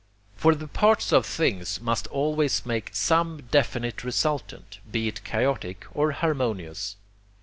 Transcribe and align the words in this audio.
For 0.35 0.55
the 0.55 0.67
parts 0.67 1.13
of 1.13 1.27
things 1.27 1.79
must 1.79 2.07
always 2.07 2.65
make 2.65 2.89
SOME 2.95 3.43
definite 3.51 4.03
resultant, 4.03 4.79
be 4.91 5.07
it 5.07 5.23
chaotic 5.23 5.85
or 5.93 6.11
harmonious. 6.13 6.95